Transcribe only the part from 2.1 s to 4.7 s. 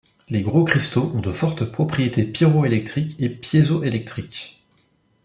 pyroélectriques et piézoélectriques.